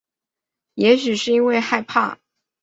[0.73, 2.17] 也许是因为害怕